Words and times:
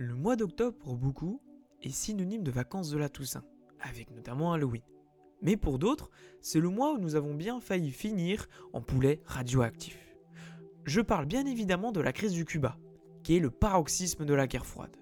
Le 0.00 0.14
mois 0.14 0.36
d'octobre, 0.36 0.78
pour 0.78 0.96
beaucoup, 0.96 1.42
est 1.82 1.90
synonyme 1.90 2.44
de 2.44 2.52
vacances 2.52 2.88
de 2.88 2.98
la 2.98 3.08
Toussaint, 3.08 3.42
avec 3.80 4.12
notamment 4.12 4.52
Halloween. 4.52 4.84
Mais 5.42 5.56
pour 5.56 5.80
d'autres, 5.80 6.12
c'est 6.40 6.60
le 6.60 6.68
mois 6.68 6.92
où 6.92 6.98
nous 6.98 7.16
avons 7.16 7.34
bien 7.34 7.58
failli 7.58 7.90
finir 7.90 8.46
en 8.72 8.80
poulet 8.80 9.20
radioactif. 9.24 9.98
Je 10.84 11.00
parle 11.00 11.26
bien 11.26 11.46
évidemment 11.46 11.90
de 11.90 12.00
la 12.00 12.12
crise 12.12 12.30
du 12.30 12.44
Cuba, 12.44 12.78
qui 13.24 13.34
est 13.34 13.40
le 13.40 13.50
paroxysme 13.50 14.24
de 14.24 14.34
la 14.34 14.46
guerre 14.46 14.66
froide. 14.66 14.96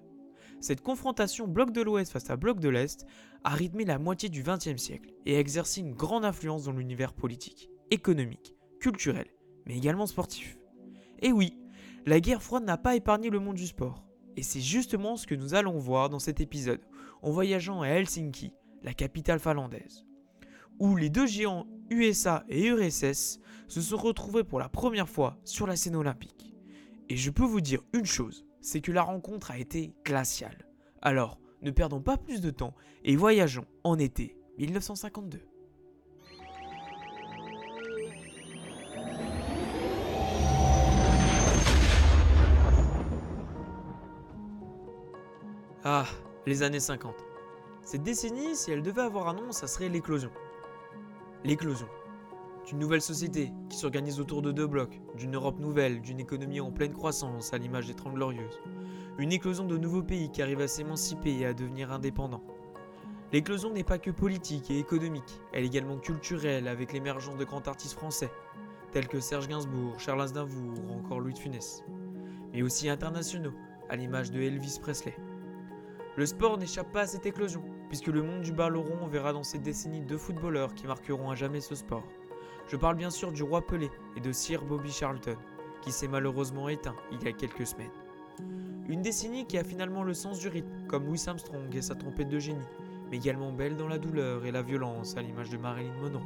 Cette 0.61 0.81
confrontation 0.81 1.47
bloc 1.47 1.71
de 1.71 1.81
l'Ouest 1.81 2.11
face 2.11 2.31
à 2.31 2.35
bloc 2.35 2.59
de 2.59 2.69
l'Est 2.69 3.05
a 3.43 3.51
rythmé 3.51 3.85
la 3.85 3.99
moitié 3.99 4.29
du 4.29 4.41
XXe 4.41 4.81
siècle 4.81 5.13
et 5.27 5.35
a 5.35 5.39
exercé 5.39 5.81
une 5.81 5.93
grande 5.93 6.25
influence 6.25 6.63
dans 6.63 6.71
l'univers 6.71 7.13
politique, 7.13 7.69
économique, 7.91 8.55
culturel, 8.79 9.27
mais 9.67 9.77
également 9.77 10.07
sportif. 10.07 10.57
Et 11.19 11.31
oui, 11.31 11.55
la 12.07 12.19
guerre 12.19 12.41
froide 12.41 12.63
n'a 12.63 12.79
pas 12.79 12.95
épargné 12.95 13.29
le 13.29 13.39
monde 13.39 13.57
du 13.57 13.67
sport. 13.67 14.06
Et 14.37 14.43
c'est 14.43 14.61
justement 14.61 15.17
ce 15.17 15.25
que 15.25 15.35
nous 15.35 15.55
allons 15.55 15.79
voir 15.79 16.09
dans 16.09 16.19
cet 16.19 16.39
épisode, 16.39 16.81
en 17.23 17.31
voyageant 17.31 17.81
à 17.81 17.87
Helsinki, 17.87 18.53
la 18.83 18.93
capitale 18.93 19.39
finlandaise, 19.39 20.05
où 20.79 20.95
les 20.95 21.09
deux 21.09 21.25
géants 21.25 21.65
USA 21.89 22.45
et 22.47 22.67
URSS 22.67 23.39
se 23.67 23.81
sont 23.81 23.97
retrouvés 23.97 24.43
pour 24.43 24.59
la 24.59 24.69
première 24.69 25.09
fois 25.09 25.39
sur 25.43 25.65
la 25.65 25.75
scène 25.75 25.95
olympique. 25.95 26.53
Et 27.09 27.17
je 27.17 27.31
peux 27.31 27.43
vous 27.43 27.61
dire 27.61 27.81
une 27.93 28.05
chose, 28.05 28.45
c'est 28.61 28.81
que 28.81 28.91
la 28.91 29.01
rencontre 29.01 29.49
a 29.49 29.57
été 29.57 29.95
glaciale. 30.05 30.67
Alors, 31.01 31.39
ne 31.63 31.71
perdons 31.71 32.01
pas 32.01 32.17
plus 32.17 32.39
de 32.39 32.51
temps 32.51 32.75
et 33.03 33.15
voyageons 33.15 33.65
en 33.83 33.97
été 33.97 34.37
1952. 34.59 35.39
Les 46.47 46.63
années 46.63 46.79
50. 46.79 47.13
Cette 47.81 48.03
décennie, 48.03 48.55
si 48.55 48.71
elle 48.71 48.81
devait 48.81 49.01
avoir 49.01 49.27
un 49.27 49.33
nom, 49.33 49.51
ça 49.51 49.67
serait 49.67 49.89
l'éclosion. 49.89 50.31
L'éclosion. 51.43 51.89
D'une 52.65 52.79
nouvelle 52.79 53.01
société 53.01 53.51
qui 53.69 53.77
s'organise 53.77 54.21
autour 54.21 54.41
de 54.41 54.53
deux 54.53 54.65
blocs, 54.65 55.01
d'une 55.17 55.35
Europe 55.35 55.59
nouvelle, 55.59 56.01
d'une 56.01 56.21
économie 56.21 56.61
en 56.61 56.71
pleine 56.71 56.93
croissance 56.93 57.53
à 57.53 57.57
l'image 57.57 57.87
des 57.87 57.95
Trente 57.95 58.13
Glorieuses. 58.13 58.61
Une 59.17 59.33
éclosion 59.33 59.65
de 59.65 59.77
nouveaux 59.77 60.03
pays 60.03 60.31
qui 60.31 60.41
arrivent 60.41 60.61
à 60.61 60.69
s'émanciper 60.69 61.37
et 61.37 61.45
à 61.45 61.53
devenir 61.53 61.91
indépendants. 61.91 62.43
L'éclosion 63.33 63.73
n'est 63.73 63.83
pas 63.83 63.99
que 63.99 64.11
politique 64.11 64.71
et 64.71 64.79
économique, 64.79 65.41
elle 65.51 65.65
est 65.65 65.67
également 65.67 65.97
culturelle 65.97 66.69
avec 66.69 66.93
l'émergence 66.93 67.35
de 67.35 67.43
grands 67.43 67.67
artistes 67.67 67.95
français, 67.95 68.31
tels 68.93 69.09
que 69.09 69.19
Serge 69.19 69.49
Gainsbourg, 69.49 69.99
Charles 69.99 70.21
Aznavour 70.21 70.79
ou 70.79 70.93
encore 70.93 71.19
Louis 71.19 71.33
de 71.33 71.39
Funès. 71.39 71.83
Mais 72.53 72.61
aussi 72.61 72.87
internationaux, 72.87 73.53
à 73.89 73.97
l'image 73.97 74.31
de 74.31 74.39
Elvis 74.39 74.79
Presley. 74.81 75.13
Le 76.17 76.25
sport 76.25 76.57
n'échappe 76.57 76.91
pas 76.91 77.01
à 77.01 77.05
cette 77.05 77.27
éclosion, 77.27 77.61
puisque 77.89 78.07
le 78.07 78.23
monde 78.23 78.41
du 78.41 78.51
ballon 78.51 79.05
verra 79.05 79.33
dans 79.33 79.43
cette 79.43 79.61
décennie 79.61 80.01
deux 80.01 80.17
footballeurs 80.17 80.73
qui 80.73 80.87
marqueront 80.87 81.29
à 81.29 81.35
jamais 81.35 81.61
ce 81.61 81.75
sport. 81.75 82.01
Je 82.67 82.75
parle 82.75 82.95
bien 82.95 83.11
sûr 83.11 83.31
du 83.31 83.43
roi 83.43 83.61
Pelé 83.61 83.91
et 84.15 84.19
de 84.19 84.31
Sir 84.31 84.65
Bobby 84.65 84.91
Charlton, 84.91 85.37
qui 85.83 85.91
s'est 85.91 86.07
malheureusement 86.07 86.69
éteint 86.69 86.95
il 87.11 87.21
y 87.21 87.27
a 87.27 87.33
quelques 87.33 87.67
semaines. 87.67 87.91
Une 88.89 89.03
décennie 89.03 89.45
qui 89.45 89.59
a 89.59 89.63
finalement 89.63 90.01
le 90.01 90.15
sens 90.15 90.39
du 90.39 90.47
rythme, 90.47 90.87
comme 90.87 91.05
Louis 91.05 91.21
Armstrong 91.27 91.75
et 91.75 91.83
sa 91.83 91.93
trompette 91.93 92.29
de 92.29 92.39
génie, 92.39 92.65
mais 93.11 93.17
également 93.17 93.51
belle 93.51 93.77
dans 93.77 93.87
la 93.87 93.99
douleur 93.99 94.43
et 94.43 94.51
la 94.51 94.63
violence, 94.63 95.15
à 95.17 95.21
l'image 95.21 95.51
de 95.51 95.57
Marilyn 95.57 95.93
Monroe. 96.01 96.25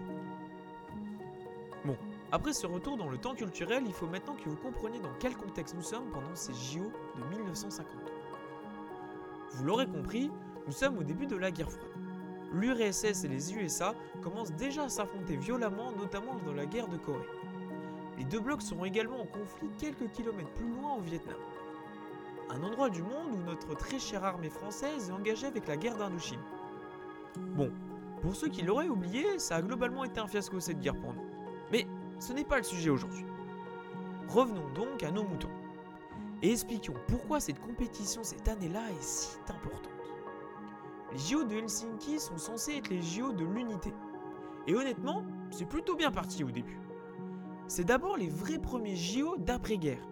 Bon, 1.83 1.97
après 2.31 2.53
ce 2.53 2.65
retour 2.65 2.95
dans 2.95 3.09
le 3.09 3.17
temps 3.17 3.35
culturel, 3.35 3.83
il 3.85 3.93
faut 3.93 4.07
maintenant 4.07 4.37
que 4.37 4.47
vous 4.47 4.55
compreniez 4.55 4.99
dans 4.99 5.11
quel 5.19 5.35
contexte 5.35 5.75
nous 5.75 5.83
sommes 5.83 6.09
pendant 6.13 6.33
ces 6.33 6.53
JO 6.53 6.89
de 7.17 7.35
1950. 7.35 8.20
Vous 9.53 9.65
l'aurez 9.65 9.87
compris, 9.87 10.31
nous 10.65 10.71
sommes 10.71 10.97
au 10.97 11.03
début 11.03 11.27
de 11.27 11.35
la 11.35 11.51
guerre 11.51 11.71
froide. 11.71 11.91
L'URSS 12.53 13.23
et 13.25 13.27
les 13.27 13.53
USA 13.53 13.93
commencent 14.21 14.53
déjà 14.53 14.83
à 14.83 14.89
s'affronter 14.89 15.35
violemment, 15.35 15.91
notamment 15.91 16.37
dans 16.45 16.53
la 16.53 16.65
guerre 16.65 16.87
de 16.87 16.97
Corée. 16.97 17.27
Les 18.17 18.23
deux 18.23 18.39
blocs 18.39 18.61
seront 18.61 18.85
également 18.85 19.21
en 19.21 19.25
conflit 19.25 19.69
quelques 19.77 20.09
kilomètres 20.11 20.53
plus 20.53 20.69
loin 20.69 20.95
au 20.95 21.01
Vietnam. 21.01 21.37
Un 22.49 22.63
endroit 22.63 22.89
du 22.89 23.01
monde 23.01 23.33
où 23.33 23.43
notre 23.45 23.75
très 23.75 23.99
chère 23.99 24.23
armée 24.23 24.49
française 24.49 25.09
est 25.09 25.13
engagée 25.13 25.47
avec 25.47 25.67
la 25.67 25.77
guerre 25.77 25.97
d'Indochine. 25.97 26.41
Bon, 27.55 27.71
pour 28.21 28.35
ceux 28.35 28.49
qui 28.49 28.61
l'auraient 28.61 28.89
oublié, 28.89 29.39
ça 29.39 29.57
a 29.57 29.61
globalement 29.61 30.03
été 30.03 30.19
un 30.19 30.27
fiasco 30.27 30.59
cette 30.59 30.79
guerre 30.79 30.95
pour 30.95 31.13
nous. 31.13 31.25
Mais 31.71 31.87
ce 32.19 32.33
n'est 32.33 32.45
pas 32.45 32.57
le 32.57 32.63
sujet 32.63 32.89
aujourd'hui. 32.89 33.25
Revenons 34.27 34.69
donc 34.73 35.03
à 35.03 35.11
nos 35.11 35.23
moutons 35.23 35.60
et 36.41 36.51
expliquons 36.51 36.93
pourquoi 37.07 37.39
cette 37.39 37.59
compétition 37.59 38.23
cette 38.23 38.47
année-là 38.47 38.81
est 38.91 39.03
si 39.03 39.37
importante. 39.47 39.91
Les 41.11 41.19
JO 41.19 41.43
de 41.43 41.55
Helsinki 41.55 42.19
sont 42.19 42.37
censés 42.37 42.77
être 42.77 42.89
les 42.89 43.01
JO 43.01 43.33
de 43.33 43.43
l'unité. 43.43 43.93
Et 44.67 44.75
honnêtement, 44.75 45.23
c'est 45.49 45.65
plutôt 45.65 45.95
bien 45.95 46.11
parti 46.11 46.43
au 46.43 46.51
début. 46.51 46.79
C'est 47.67 47.83
d'abord 47.83 48.17
les 48.17 48.29
vrais 48.29 48.59
premiers 48.59 48.95
JO 48.95 49.37
d'après-guerre. 49.37 50.07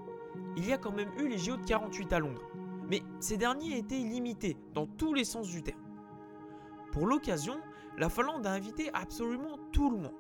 Il 0.58 0.68
y 0.68 0.74
a 0.74 0.78
quand 0.78 0.92
même 0.92 1.12
eu 1.18 1.28
les 1.28 1.38
JO 1.38 1.58
de 1.58 1.66
48 1.66 2.14
à 2.14 2.20
Londres, 2.20 2.44
mais 2.90 3.02
ces 3.20 3.38
derniers 3.38 3.78
étaient 3.78 3.96
limités 3.96 4.58
dans 4.74 4.88
tous 4.88 5.14
les 5.14 5.24
sens 5.24 5.48
du 5.48 5.64
terme. 5.64 5.80
Pour 6.92 7.08
l'occasion, 7.08 7.60
la 7.98 8.10
Finlande 8.10 8.46
a 8.46 8.52
invité 8.52 8.90
absolument 8.94 9.58
tout 9.72 9.90
le 9.90 9.98
monde. 9.98 10.14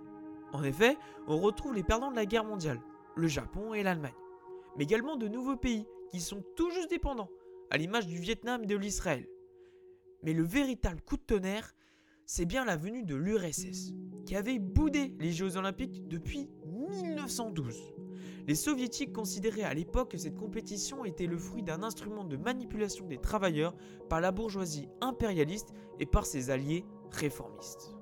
En 0.53 0.63
effet, 0.63 0.97
on 1.27 1.37
retrouve 1.37 1.73
les 1.73 1.83
perdants 1.83 2.11
de 2.11 2.15
la 2.15 2.25
guerre 2.25 2.45
mondiale, 2.45 2.79
le 3.15 3.27
Japon 3.27 3.73
et 3.73 3.83
l'Allemagne, 3.83 4.13
mais 4.77 4.83
également 4.83 5.15
de 5.15 5.27
nouveaux 5.27 5.55
pays 5.55 5.85
qui 6.09 6.19
sont 6.19 6.43
tout 6.55 6.71
juste 6.71 6.89
dépendants, 6.89 7.29
à 7.69 7.77
l'image 7.77 8.07
du 8.07 8.17
Vietnam 8.17 8.63
et 8.63 8.67
de 8.67 8.75
l'Israël. 8.75 9.27
Mais 10.23 10.33
le 10.33 10.43
véritable 10.43 11.01
coup 11.01 11.17
de 11.17 11.21
tonnerre, 11.21 11.73
c'est 12.25 12.45
bien 12.45 12.65
la 12.65 12.77
venue 12.77 13.03
de 13.03 13.15
l'URSS, 13.15 13.93
qui 14.25 14.35
avait 14.35 14.59
boudé 14.59 15.15
les 15.19 15.31
Jeux 15.31 15.57
Olympiques 15.57 16.07
depuis 16.07 16.49
1912. 16.65 17.93
Les 18.47 18.55
soviétiques 18.55 19.13
considéraient 19.13 19.63
à 19.63 19.73
l'époque 19.73 20.11
que 20.11 20.17
cette 20.17 20.35
compétition 20.35 21.05
était 21.05 21.27
le 21.27 21.37
fruit 21.37 21.63
d'un 21.63 21.83
instrument 21.83 22.23
de 22.23 22.37
manipulation 22.37 23.05
des 23.05 23.17
travailleurs 23.17 23.75
par 24.09 24.21
la 24.21 24.31
bourgeoisie 24.31 24.89
impérialiste 25.01 25.73
et 25.99 26.05
par 26.05 26.25
ses 26.25 26.49
alliés 26.49 26.85
réformistes. 27.11 27.95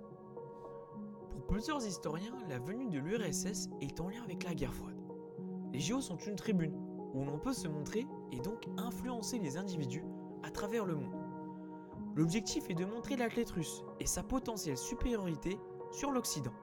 Pour 1.31 1.45
plusieurs 1.47 1.85
historiens, 1.85 2.35
la 2.49 2.59
venue 2.59 2.87
de 2.87 2.99
l'URSS 2.99 3.69
est 3.81 3.99
en 3.99 4.09
lien 4.09 4.23
avec 4.23 4.43
la 4.43 4.53
guerre 4.53 4.73
froide. 4.73 4.95
Les 5.73 5.79
JO 5.79 6.01
sont 6.01 6.17
une 6.17 6.35
tribune 6.35 6.86
où 7.17 7.25
l'on 7.25 7.39
peut 7.39 7.53
se 7.53 7.67
montrer 7.67 8.05
et 8.31 8.39
donc 8.39 8.67
influencer 8.77 9.39
les 9.39 9.57
individus 9.57 10.03
à 10.43 10.51
travers 10.51 10.85
le 10.85 10.95
monde. 10.95 11.15
L'objectif 12.15 12.69
est 12.69 12.75
de 12.75 12.85
montrer 12.85 13.15
l'athlète 13.15 13.51
russe 13.51 13.83
et 13.99 14.05
sa 14.05 14.23
potentielle 14.23 14.77
supériorité 14.77 15.59
sur 15.91 16.11
l'Occident. 16.11 16.53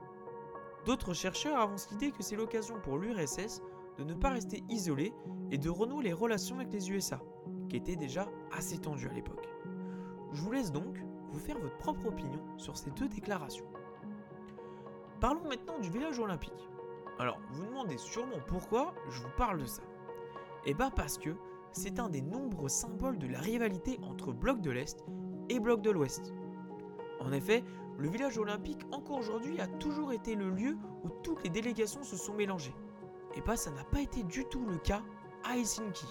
D'autres 0.86 1.14
chercheurs 1.14 1.58
avancent 1.58 1.90
l'idée 1.90 2.10
que 2.10 2.22
c'est 2.22 2.36
l'occasion 2.36 2.76
pour 2.82 2.98
l'URSS 2.98 3.62
de 3.98 4.04
ne 4.04 4.14
pas 4.14 4.30
rester 4.30 4.62
isolé 4.68 5.12
et 5.50 5.58
de 5.58 5.70
renouer 5.70 6.04
les 6.04 6.12
relations 6.12 6.56
avec 6.56 6.72
les 6.72 6.90
USA, 6.90 7.20
qui 7.68 7.76
étaient 7.76 7.96
déjà 7.96 8.28
assez 8.52 8.78
tendues 8.78 9.08
à 9.08 9.12
l'époque. 9.12 9.48
Je 10.32 10.42
vous 10.42 10.52
laisse 10.52 10.72
donc 10.72 10.98
vous 11.30 11.38
faire 11.38 11.58
votre 11.58 11.78
propre 11.78 12.06
opinion 12.06 12.40
sur 12.56 12.76
ces 12.76 12.90
deux 12.90 13.08
déclarations. 13.08 13.66
Parlons 15.20 15.48
maintenant 15.48 15.78
du 15.78 15.90
village 15.90 16.18
olympique. 16.18 16.68
Alors, 17.18 17.38
vous 17.50 17.62
vous 17.62 17.68
demandez 17.68 17.96
sûrement 17.96 18.40
pourquoi 18.48 18.92
je 19.08 19.22
vous 19.22 19.32
parle 19.36 19.60
de 19.60 19.66
ça. 19.66 19.82
Eh 20.66 20.74
bien 20.74 20.90
parce 20.90 21.18
que 21.18 21.30
c'est 21.72 21.98
un 21.98 22.08
des 22.08 22.22
nombreux 22.22 22.68
symboles 22.68 23.18
de 23.18 23.26
la 23.26 23.40
rivalité 23.40 23.98
entre 24.02 24.32
bloc 24.32 24.60
de 24.60 24.70
l'Est 24.70 25.04
et 25.48 25.60
bloc 25.60 25.82
de 25.82 25.90
l'Ouest. 25.90 26.32
En 27.20 27.32
effet, 27.32 27.64
le 27.98 28.08
village 28.08 28.38
olympique 28.38 28.82
encore 28.92 29.18
aujourd'hui 29.18 29.60
a 29.60 29.66
toujours 29.66 30.12
été 30.12 30.34
le 30.34 30.50
lieu 30.50 30.76
où 31.04 31.10
toutes 31.22 31.44
les 31.44 31.50
délégations 31.50 32.02
se 32.02 32.16
sont 32.16 32.34
mélangées. 32.34 32.74
Et 33.36 33.40
bien 33.40 33.56
ça 33.56 33.70
n'a 33.72 33.84
pas 33.84 34.00
été 34.00 34.22
du 34.22 34.44
tout 34.46 34.64
le 34.64 34.78
cas 34.78 35.02
à 35.44 35.56
Helsinki. 35.56 36.06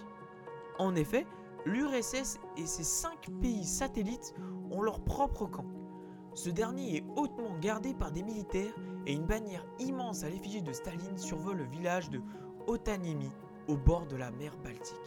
En 0.77 0.95
effet, 0.95 1.25
l'URSS 1.65 2.39
et 2.57 2.65
ses 2.65 2.83
cinq 2.83 3.29
pays 3.41 3.65
satellites 3.65 4.35
ont 4.69 4.81
leur 4.81 4.99
propre 4.99 5.45
camp. 5.45 5.65
Ce 6.35 6.49
dernier 6.49 6.97
est 6.97 7.06
hautement 7.15 7.57
gardé 7.59 7.94
par 7.94 8.11
des 8.11 8.23
militaires 8.23 8.73
et 9.06 9.13
une 9.13 9.25
bannière 9.25 9.65
immense 9.79 10.23
à 10.23 10.29
l'effigie 10.29 10.61
de 10.61 10.73
Staline 10.73 11.17
survole 11.17 11.57
le 11.57 11.65
village 11.65 12.09
de 12.09 12.21
Otaniemi 12.67 13.29
au 13.68 13.77
bord 13.77 14.06
de 14.06 14.15
la 14.15 14.31
mer 14.31 14.56
Baltique. 14.63 14.98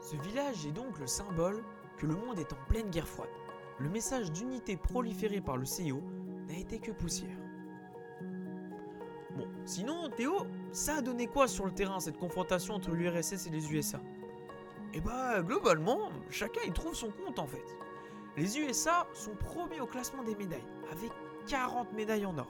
Ce 0.00 0.16
village 0.16 0.66
est 0.66 0.72
donc 0.72 0.98
le 0.98 1.06
symbole 1.06 1.62
que 1.96 2.06
le 2.06 2.14
monde 2.14 2.38
est 2.38 2.52
en 2.52 2.58
pleine 2.68 2.90
guerre 2.90 3.08
froide. 3.08 3.30
Le 3.78 3.88
message 3.88 4.30
d'unité 4.30 4.76
proliféré 4.76 5.40
par 5.40 5.56
le 5.56 5.64
CIO 5.64 6.02
n'a 6.46 6.58
été 6.58 6.78
que 6.78 6.92
poussière. 6.92 7.36
Bon, 9.36 9.48
sinon, 9.64 10.10
Théo, 10.10 10.46
ça 10.72 10.96
a 10.96 11.02
donné 11.02 11.26
quoi 11.26 11.48
sur 11.48 11.64
le 11.64 11.72
terrain 11.72 11.98
cette 11.98 12.18
confrontation 12.18 12.74
entre 12.74 12.92
l'URSS 12.92 13.46
et 13.46 13.50
les 13.50 13.72
USA 13.72 14.00
Eh 14.92 15.00
bah, 15.00 15.42
globalement, 15.42 16.10
chacun 16.30 16.60
y 16.66 16.72
trouve 16.72 16.94
son 16.94 17.10
compte 17.10 17.38
en 17.38 17.46
fait. 17.46 17.64
Les 18.36 18.58
USA 18.58 19.06
sont 19.12 19.34
premiers 19.34 19.80
au 19.80 19.86
classement 19.86 20.22
des 20.22 20.34
médailles, 20.34 20.66
avec 20.90 21.10
40 21.46 21.92
médailles 21.92 22.26
en 22.26 22.36
or. 22.36 22.48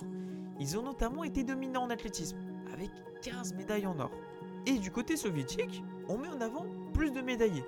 Ils 0.58 0.78
ont 0.78 0.82
notamment 0.82 1.24
été 1.24 1.42
dominants 1.42 1.84
en 1.84 1.90
athlétisme, 1.90 2.38
avec 2.72 2.90
15 3.22 3.54
médailles 3.54 3.86
en 3.86 3.98
or. 3.98 4.10
Et 4.66 4.78
du 4.78 4.90
côté 4.90 5.16
soviétique, 5.16 5.82
on 6.08 6.16
met 6.16 6.28
en 6.28 6.40
avant 6.40 6.64
plus 6.94 7.10
de 7.10 7.20
médaillés. 7.20 7.64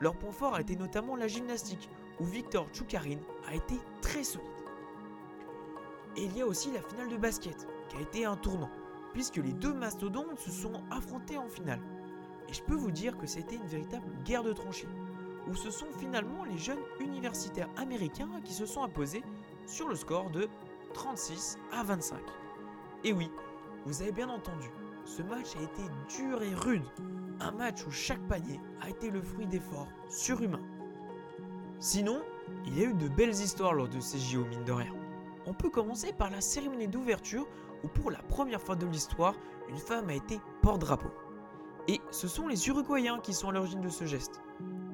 Leur 0.00 0.14
point 0.14 0.30
fort 0.30 0.54
a 0.54 0.60
été 0.60 0.76
notamment 0.76 1.16
la 1.16 1.26
gymnastique, 1.26 1.88
où 2.20 2.24
Victor 2.24 2.68
Tchoukarine 2.72 3.20
a 3.48 3.54
été 3.54 3.74
très 4.00 4.22
solide. 4.22 4.46
Et 6.16 6.24
il 6.24 6.36
y 6.36 6.42
a 6.42 6.46
aussi 6.46 6.70
la 6.70 6.82
finale 6.82 7.08
de 7.08 7.16
basket, 7.16 7.66
qui 7.88 7.96
a 7.96 8.00
été 8.00 8.24
un 8.24 8.36
tournant, 8.36 8.70
puisque 9.12 9.36
les 9.36 9.52
deux 9.52 9.72
mastodontes 9.72 10.38
se 10.38 10.50
sont 10.50 10.82
affrontés 10.90 11.38
en 11.38 11.48
finale. 11.48 11.80
Et 12.48 12.52
je 12.52 12.62
peux 12.62 12.76
vous 12.76 12.92
dire 12.92 13.18
que 13.18 13.26
c'était 13.26 13.56
une 13.56 13.66
véritable 13.66 14.06
guerre 14.24 14.44
de 14.44 14.52
tranchées, 14.52 14.88
où 15.48 15.54
ce 15.54 15.70
sont 15.70 15.90
finalement 15.98 16.44
les 16.44 16.58
jeunes 16.58 16.78
universitaires 17.00 17.68
américains 17.76 18.40
qui 18.44 18.52
se 18.52 18.66
sont 18.66 18.84
imposés 18.84 19.24
sur 19.66 19.88
le 19.88 19.96
score 19.96 20.30
de 20.30 20.48
36 20.94 21.58
à 21.72 21.82
25. 21.82 22.18
Et 23.04 23.12
oui, 23.12 23.30
vous 23.84 24.02
avez 24.02 24.12
bien 24.12 24.28
entendu, 24.28 24.68
ce 25.08 25.22
match 25.22 25.56
a 25.56 25.62
été 25.62 25.82
dur 26.16 26.42
et 26.42 26.54
rude, 26.54 26.84
un 27.40 27.50
match 27.52 27.86
où 27.86 27.90
chaque 27.90 28.20
panier 28.28 28.60
a 28.82 28.90
été 28.90 29.10
le 29.10 29.22
fruit 29.22 29.46
d'efforts 29.46 29.88
surhumains. 30.10 30.62
Sinon, 31.78 32.20
il 32.66 32.78
y 32.78 32.84
a 32.84 32.90
eu 32.90 32.94
de 32.94 33.08
belles 33.08 33.30
histoires 33.30 33.72
lors 33.72 33.88
de 33.88 34.00
ces 34.00 34.18
JO 34.18 34.44
mine 34.44 34.64
de 34.64 34.72
rien. 34.72 34.92
On 35.46 35.54
peut 35.54 35.70
commencer 35.70 36.12
par 36.12 36.28
la 36.30 36.42
cérémonie 36.42 36.88
d'ouverture 36.88 37.48
où 37.82 37.88
pour 37.88 38.10
la 38.10 38.18
première 38.18 38.60
fois 38.60 38.76
de 38.76 38.86
l'histoire, 38.86 39.34
une 39.70 39.78
femme 39.78 40.10
a 40.10 40.14
été 40.14 40.40
porte-drapeau. 40.60 41.10
Et 41.86 42.00
ce 42.10 42.28
sont 42.28 42.46
les 42.46 42.68
Uruguayens 42.68 43.20
qui 43.20 43.32
sont 43.32 43.48
à 43.48 43.52
l'origine 43.52 43.80
de 43.80 43.88
ce 43.88 44.04
geste. 44.04 44.42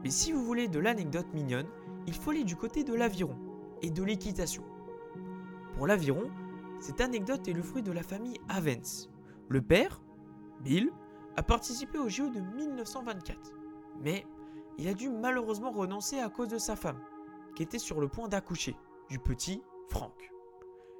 Mais 0.04 0.10
si 0.10 0.30
vous 0.30 0.44
voulez 0.44 0.68
de 0.68 0.78
l'anecdote 0.78 1.26
mignonne, 1.34 1.66
il 2.06 2.14
faut 2.14 2.30
aller 2.30 2.44
du 2.44 2.54
côté 2.54 2.84
de 2.84 2.94
l'aviron 2.94 3.36
et 3.82 3.90
de 3.90 4.02
l'équitation. 4.04 4.62
Pour 5.74 5.88
l'aviron, 5.88 6.30
cette 6.78 7.00
anecdote 7.00 7.48
est 7.48 7.52
le 7.52 7.62
fruit 7.62 7.82
de 7.82 7.90
la 7.90 8.04
famille 8.04 8.38
Avens. 8.48 9.08
Le 9.48 9.60
père, 9.60 10.03
Bill, 10.64 10.90
a 11.36 11.42
participé 11.42 11.98
au 11.98 12.08
JO 12.08 12.30
de 12.30 12.40
1924. 12.40 13.52
Mais 14.00 14.26
il 14.78 14.88
a 14.88 14.94
dû 14.94 15.10
malheureusement 15.10 15.70
renoncer 15.70 16.18
à 16.18 16.30
cause 16.30 16.48
de 16.48 16.58
sa 16.58 16.74
femme, 16.74 17.00
qui 17.54 17.62
était 17.62 17.78
sur 17.78 18.00
le 18.00 18.08
point 18.08 18.28
d'accoucher, 18.28 18.74
du 19.10 19.18
petit 19.18 19.62
Frank. 19.90 20.14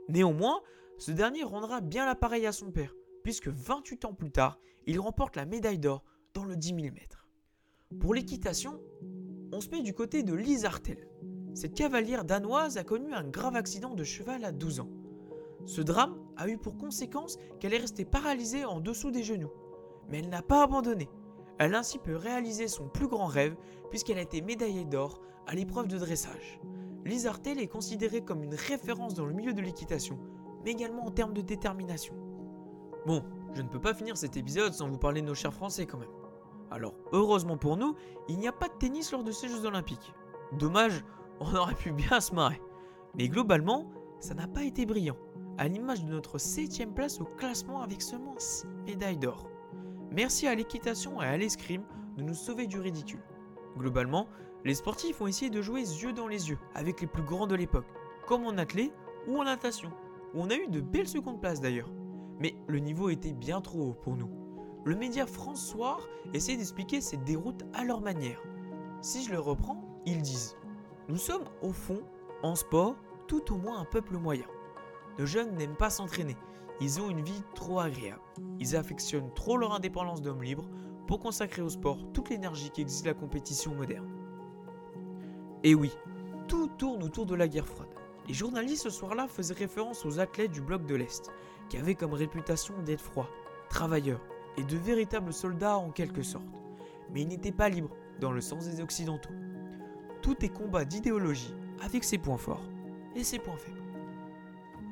Néanmoins, 0.09 0.61
ce 0.99 1.11
dernier 1.13 1.45
rendra 1.45 1.81
bien 1.81 2.05
l'appareil 2.05 2.47
à 2.47 2.53
son 2.53 2.71
père, 2.71 2.95
puisque 3.23 3.49
28 3.49 4.05
ans 4.05 4.15
plus 4.15 4.31
tard, 4.31 4.59
il 4.87 5.01
remporte 5.01 5.35
la 5.37 5.47
médaille 5.47 5.79
d'or 5.79 6.05
dans 6.35 6.45
le 6.45 6.57
10 6.57 6.69
000 6.69 6.81
mètres. 6.95 7.27
Pour 8.01 8.13
l'équitation, 8.13 8.81
on 9.53 9.61
se 9.61 9.71
met 9.71 9.81
du 9.81 9.95
côté 9.95 10.23
de 10.23 10.35
Lise 10.35 10.67
Artel. 10.67 11.09
Cette 11.55 11.75
cavalière 11.75 12.25
danoise 12.25 12.77
a 12.77 12.85
connu 12.85 13.15
un 13.15 13.25
grave 13.25 13.57
accident 13.57 13.95
de 13.95 14.05
cheval 14.05 14.45
à 14.45 14.53
12 14.53 14.81
ans. 14.81 14.91
Ce 15.65 15.81
drame 15.81 16.19
a 16.37 16.49
eu 16.49 16.59
pour 16.59 16.77
conséquence 16.77 17.39
qu'elle 17.61 17.75
est 17.75 17.79
restée 17.79 18.05
paralysée 18.05 18.65
en 18.65 18.81
dessous 18.81 19.11
des 19.11 19.23
genoux. 19.23 19.53
Mais 20.09 20.19
elle 20.19 20.29
n'a 20.29 20.43
pas 20.43 20.63
abandonné. 20.63 21.09
Elle 21.59 21.75
ainsi 21.75 21.99
peut 21.99 22.17
réaliser 22.17 22.69
son 22.69 22.89
plus 22.89 23.07
grand 23.07 23.27
rêve 23.27 23.57
puisqu'elle 23.91 24.19
a 24.19 24.23
été 24.23 24.43
médaillée 24.43 24.85
d'or 24.85 25.21
à 25.47 25.55
l'épreuve 25.55 25.89
de 25.89 25.99
dressage. 25.99 26.61
Lise 27.05 27.27
Artel 27.27 27.61
est 27.61 27.69
considérée 27.69 28.23
comme 28.23 28.43
une 28.43 28.55
référence 28.55 29.15
dans 29.15 29.27
le 29.27 29.35
milieu 29.35 29.53
de 29.53 29.61
l'équitation, 29.61 30.19
mais 30.65 30.73
également 30.73 31.07
en 31.07 31.11
termes 31.11 31.35
de 31.35 31.43
détermination. 31.43 32.15
Bon, 33.07 33.23
je 33.53 33.63
ne 33.63 33.69
peux 33.69 33.81
pas 33.81 33.95
finir 33.95 34.17
cet 34.17 34.37
épisode 34.37 34.73
sans 34.73 34.89
vous 34.89 34.99
parler 34.99 35.21
de 35.21 35.27
nos 35.27 35.35
chers 35.35 35.53
Français 35.53 35.87
quand 35.87 35.99
même. 35.99 36.09
Alors, 36.71 36.95
heureusement 37.13 37.59
pour 37.59 37.77
nous, 37.77 37.95
il 38.29 38.39
n'y 38.39 38.49
a 38.49 38.53
pas 38.53 38.69
de 38.69 38.75
tennis 38.75 39.13
lors 39.13 39.23
de 39.23 39.31
ces 39.31 39.49
Jeux 39.49 39.67
Olympiques. 39.67 40.13
Dommage, 40.59 41.05
on 41.41 41.55
aurait 41.55 41.75
pu 41.75 41.93
bien 41.93 42.21
se 42.21 42.35
marrer. 42.35 42.61
Mais 43.17 43.29
globalement, 43.29 43.91
ça 44.19 44.35
n'a 44.35 44.49
pas 44.49 44.65
été 44.65 44.87
brillant, 44.87 45.17
à 45.59 45.69
l'image 45.69 46.05
de 46.05 46.11
notre 46.11 46.39
7ème 46.39 46.93
place 46.93 47.21
au 47.21 47.25
classement 47.25 47.83
avec 47.83 48.03
seulement 48.03 48.35
6 48.39 48.67
médailles 48.87 49.19
d'or. 49.19 49.49
Merci 50.11 50.47
à 50.47 50.55
l'équitation 50.55 51.21
et 51.23 51.27
à 51.27 51.37
l'escrime 51.37 51.85
de 52.17 52.23
nous 52.23 52.35
sauver 52.35 52.67
du 52.67 52.79
ridicule. 52.79 53.23
Globalement, 53.77 54.29
les 54.65 54.75
sportifs 54.75 55.21
ont 55.21 55.27
essayé 55.27 55.51
de 55.51 55.61
jouer 55.61 55.81
yeux 55.81 56.13
dans 56.13 56.29
les 56.29 56.51
yeux 56.51 56.59
avec 56.75 57.01
les 57.01 57.07
plus 57.07 57.23
grands 57.23 57.47
de 57.47 57.55
l'époque, 57.55 57.87
comme 58.27 58.47
en 58.47 58.57
athlée 58.57 58.93
ou 59.27 59.39
en 59.39 59.45
natation, 59.45 59.91
où 60.33 60.43
on 60.43 60.51
a 60.51 60.55
eu 60.55 60.69
de 60.69 60.81
belles 60.81 61.09
secondes 61.09 61.41
places 61.41 61.61
d'ailleurs. 61.61 61.91
Mais 62.39 62.55
le 62.67 62.79
niveau 62.79 63.11
était 63.11 63.33
bien 63.33 63.61
trop 63.61 63.91
haut 63.91 63.97
pour 64.03 64.17
nous. 64.17 64.31
Le 64.85 64.97
média 64.97 65.27
François 65.27 65.99
essaie 66.33 66.57
d'expliquer 66.57 67.01
cette 67.01 67.25
déroute 67.25 67.63
à 67.73 67.85
leur 67.85 68.01
manière. 68.01 68.43
Si 69.01 69.25
je 69.25 69.33
le 69.33 69.41
reprends, 69.41 70.03
ils 70.07 70.23
disent 70.23 70.57
Nous 71.09 71.17
sommes 71.17 71.45
au 71.63 71.73
fond, 71.73 72.03
en 72.43 72.55
sport, 72.55 72.97
tout 73.27 73.53
au 73.53 73.57
moins 73.57 73.81
un 73.81 73.85
peuple 73.85 74.17
moyen. 74.17 74.47
Nos 75.19 75.27
jeunes 75.27 75.55
n'aiment 75.57 75.77
pas 75.77 75.91
s'entraîner, 75.91 76.37
ils 76.81 77.01
ont 77.01 77.09
une 77.09 77.23
vie 77.23 77.43
trop 77.55 77.79
agréable. 77.79 78.21
Ils 78.59 78.77
affectionnent 78.77 79.33
trop 79.35 79.57
leur 79.57 79.73
indépendance 79.73 80.21
d'homme 80.21 80.43
libre 80.43 80.69
pour 81.07 81.21
consacrer 81.21 81.63
au 81.63 81.69
sport 81.69 81.99
toute 82.13 82.31
l'énergie 82.31 82.71
qui 82.71 82.81
existe 82.81 83.07
la 83.07 83.15
compétition 83.15 83.75
moderne. 83.75 84.09
Et 85.63 85.75
oui, 85.75 85.93
tout 86.49 86.69
tourne 86.79 87.03
autour 87.03 87.27
de 87.27 87.35
la 87.35 87.47
guerre 87.47 87.67
froide. 87.67 87.89
Les 88.27 88.35
journalistes 88.35 88.85
ce 88.85 88.91
soir-là 88.91 89.29
faisaient 89.29 89.55
référence 89.55 90.05
aux 90.05 90.19
athlètes 90.19 90.51
du 90.51 90.61
bloc 90.61 90.85
de 90.87 90.95
l'Est, 90.95 91.31
qui 91.69 91.77
avaient 91.77 91.95
comme 91.95 92.15
réputation 92.15 92.75
d'être 92.83 93.01
froids, 93.01 93.31
travailleurs 93.69 94.21
et 94.57 94.65
de 94.65 94.77
véritables 94.77 95.33
soldats 95.33 95.77
en 95.77 95.91
quelque 95.91 96.23
sorte. 96.23 96.63
Mais 97.13 97.23
ils 97.23 97.29
n'étaient 97.29 97.53
pas 97.53 97.69
libres, 97.69 97.95
dans 98.21 98.33
le 98.33 98.41
sens 98.41 98.67
des 98.67 98.81
Occidentaux. 98.81 99.33
Tout 100.23 100.45
est 100.45 100.49
combat 100.49 100.85
d'idéologie, 100.85 101.55
avec 101.83 102.03
ses 102.03 102.19
points 102.19 102.39
forts 102.39 102.65
et 103.15 103.25
ses 103.25 103.39
points 103.39 103.57
faibles. 103.57 103.84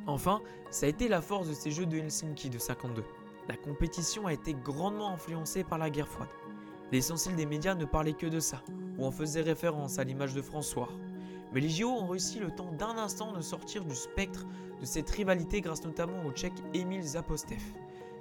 Enfin, 0.07 0.41
ça 0.71 0.87
a 0.87 0.89
été 0.89 1.09
la 1.09 1.21
force 1.21 1.49
de 1.49 1.55
ces 1.55 1.71
Jeux 1.71 1.87
de 1.87 1.97
Helsinki 1.97 2.51
de 2.51 2.59
52. 2.59 3.05
La 3.49 3.57
compétition 3.57 4.27
a 4.27 4.33
été 4.33 4.55
grandement 4.55 5.11
influencée 5.11 5.65
par 5.65 5.79
la 5.79 5.91
guerre 5.91 6.09
froide. 6.09 6.29
L'essentiel 6.91 7.37
des 7.37 7.47
médias 7.47 7.75
ne 7.75 7.85
parlait 7.85 8.13
que 8.13 8.27
de 8.27 8.41
ça, 8.41 8.63
ou 8.99 9.07
en 9.07 9.11
faisait 9.11 9.43
référence 9.43 9.99
à 9.99 10.05
l'image 10.05 10.35
de 10.35 10.43
François. 10.43 10.89
Mais 11.53 11.61
les 11.61 11.69
JO 11.69 11.89
ont 11.89 12.07
réussi 12.07 12.39
le 12.39 12.51
temps 12.51 12.73
d'un 12.73 12.99
instant 12.99 13.33
de 13.33 13.41
sortir 13.41 13.85
du 13.85 13.95
spectre 13.95 14.47
de 14.81 14.87
cette 14.87 15.11
rivalité 15.11 15.61
grâce 15.61 15.85
notamment 15.85 16.25
au 16.27 16.33
tchèque 16.33 16.53
Emil 16.75 17.03
Zapostev, 17.03 17.63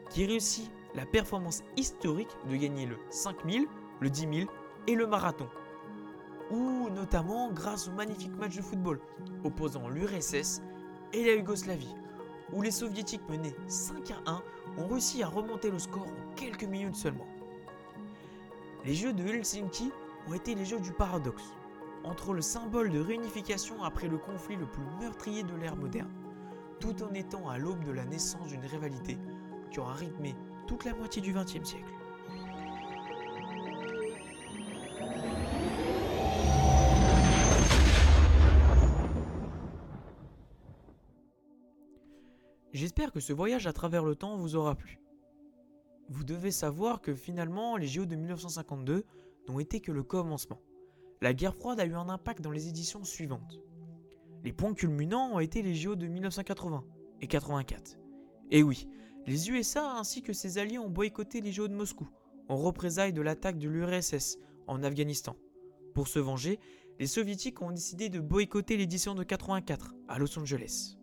qui 0.10 0.26
réussit 0.26 0.70
la 0.94 1.06
performance 1.06 1.64
historique 1.78 2.36
de 2.50 2.56
gagner 2.56 2.86
le 2.86 2.98
5000, 3.10 3.66
le 4.00 4.10
10 4.10 4.20
000 4.22 4.52
et 4.88 4.96
le 4.96 5.08
marathon. 5.08 5.48
Ou 6.52 6.90
notamment 6.90 7.52
grâce 7.52 7.88
au 7.88 7.92
magnifique 7.92 8.38
match 8.38 8.56
de 8.56 8.62
football 8.62 9.00
opposant 9.44 9.88
l'URSS 9.88 10.62
et 11.14 11.26
la 11.26 11.34
Yougoslavie, 11.36 11.96
où 12.54 12.62
les 12.62 12.72
soviétiques 12.72 13.28
menés 13.30 13.56
5 13.68 14.12
à 14.12 14.32
1 14.32 14.44
ont 14.78 14.88
réussi 14.88 15.24
à 15.24 15.28
remonter 15.28 15.70
le 15.70 15.80
score 15.80 16.08
en 16.08 16.36
quelques 16.36 16.64
minutes 16.64 16.96
seulement. 16.96 17.28
Les 18.86 18.96
Jeux 18.96 19.14
de 19.14 19.24
Helsinki 19.24 19.92
ont 20.28 20.34
été 20.34 20.56
les 20.56 20.66
Jeux 20.66 20.80
du 20.80 20.92
paradoxe, 20.92 21.54
entre 22.04 22.34
le 22.34 22.42
symbole 22.42 22.90
de 22.90 23.00
réunification 23.00 23.84
après 23.84 24.08
le 24.08 24.18
conflit 24.18 24.56
le 24.56 24.66
plus 24.66 24.84
meurtrier 25.00 25.44
de 25.44 25.56
l'ère 25.56 25.76
moderne, 25.76 26.12
tout 26.80 27.04
en 27.04 27.14
étant 27.14 27.48
à 27.50 27.58
l'aube 27.58 27.84
de 27.84 27.92
la 27.92 28.06
naissance 28.06 28.48
d'une 28.48 28.66
rivalité 28.66 29.18
qui 29.70 29.80
aura 29.80 29.94
rythmé 29.94 30.36
toute 30.68 30.84
la 30.86 30.94
moitié 30.94 31.22
du 31.22 31.34
XXe 31.34 31.64
siècle. 31.64 31.94
J'espère 42.82 43.12
que 43.12 43.20
ce 43.20 43.32
voyage 43.32 43.68
à 43.68 43.74
travers 43.74 44.04
le 44.04 44.16
temps 44.16 44.38
vous 44.38 44.56
aura 44.56 44.74
plu. 44.74 45.00
Vous 46.10 46.24
devez 46.24 46.50
savoir 46.50 47.00
que 47.00 47.14
finalement, 47.14 47.78
les 47.78 47.86
JO 47.86 48.08
de 48.08 48.16
1952 48.16 49.06
n'ont 49.48 49.60
été 49.60 49.82
que 49.82 49.92
le 49.92 50.02
commencement. 50.02 50.60
La 51.22 51.36
guerre 51.36 51.54
froide 51.54 51.80
a 51.80 51.86
eu 51.86 51.94
un 51.94 52.10
impact 52.10 52.42
dans 52.42 52.50
les 52.50 52.70
éditions 52.70 53.04
suivantes. 53.04 53.62
Les 54.44 54.52
points 54.52 54.74
culminants 54.74 55.32
ont 55.32 55.40
été 55.40 55.62
les 55.62 55.76
JO 55.76 55.96
de 55.96 56.08
1980 56.08 56.84
et 57.22 57.28
84. 57.28 58.00
Et 58.50 58.64
oui, 58.64 58.88
les 59.28 59.52
USA 59.52 60.00
ainsi 60.00 60.24
que 60.24 60.34
ses 60.34 60.58
alliés 60.58 60.80
ont 60.80 60.90
boycotté 60.90 61.40
les 61.40 61.52
JO 61.52 61.68
de 61.68 61.76
Moscou 61.76 62.10
en 62.48 62.58
représailles 62.58 63.14
de 63.14 63.22
l'attaque 63.22 63.60
de 63.60 63.70
l'URSS 63.70 64.40
en 64.66 64.82
Afghanistan. 64.82 65.36
Pour 65.94 66.08
se 66.08 66.18
venger, 66.18 66.60
les 66.98 67.06
soviétiques 67.06 67.62
ont 67.62 67.70
décidé 67.70 68.10
de 68.10 68.20
boycotter 68.20 68.76
l'édition 68.76 69.14
de 69.14 69.24
84 69.24 69.94
à 70.08 70.18
Los 70.18 70.40
Angeles. 70.40 70.98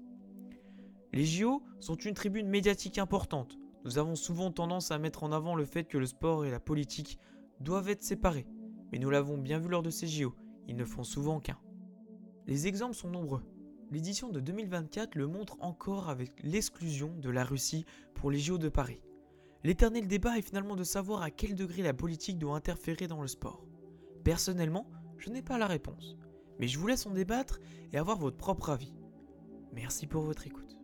Les 1.13 1.25
JO 1.25 1.63
sont 1.81 1.97
une 1.97 2.15
tribune 2.15 2.49
médiatique 2.49 2.99
importante. 2.99 3.59
Nous 3.85 3.99
avons 3.99 4.15
souvent 4.15 4.51
tendance 4.51 4.91
à 4.91 4.99
mettre 4.99 5.25
en 5.25 5.33
avant 5.33 5.55
le 5.55 5.65
fait 5.65 5.85
que 5.85 5.99
le 5.99 6.07
sport 6.07 6.45
et 6.45 6.51
la 6.51 6.61
politique 6.61 7.19
doivent 7.61 7.89
être 7.89 8.03
séparés. 8.03 8.47
Mais 8.93 8.99
nous 8.99 9.11
l'avons 9.11 9.39
bien 9.39 9.59
vu 9.59 9.69
lors 9.69 9.83
de 9.83 9.91
ces 9.91 10.07
JO, 10.07 10.35
ils 10.67 10.77
ne 10.77 10.85
font 10.85 11.05
souvent 11.05 11.41
qu'un. 11.41 11.59
Les 12.47 12.67
exemples 12.67 12.95
sont 12.95 13.11
nombreux. 13.11 13.43
L'édition 13.91 14.29
de 14.29 14.41
2024 14.41 15.15
le 15.15 15.27
montre 15.27 15.57
encore 15.61 16.11
avec 16.11 16.43
l'exclusion 16.43 17.15
de 17.17 17.31
la 17.31 17.45
Russie 17.45 17.87
pour 18.15 18.31
les 18.31 18.39
JO 18.39 18.59
de 18.59 18.69
Paris. 18.69 19.01
L'éternel 19.65 20.07
débat 20.07 20.39
est 20.39 20.43
finalement 20.43 20.77
de 20.77 20.85
savoir 20.85 21.23
à 21.23 21.31
quel 21.31 21.55
degré 21.55 21.83
la 21.83 21.95
politique 21.95 22.39
doit 22.39 22.57
interférer 22.57 23.07
dans 23.07 23.23
le 23.23 23.29
sport. 23.29 23.65
Personnellement, 24.25 24.91
je 25.17 25.31
n'ai 25.31 25.43
pas 25.43 25.59
la 25.59 25.67
réponse. 25.67 26.17
Mais 26.59 26.69
je 26.69 26.79
vous 26.79 26.87
laisse 26.87 27.07
en 27.07 27.11
débattre 27.11 27.61
et 27.93 27.99
avoir 27.99 28.19
votre 28.19 28.37
propre 28.37 28.71
avis. 28.71 28.93
Merci 29.73 30.07
pour 30.07 30.23
votre 30.23 30.47
écoute. 30.47 30.78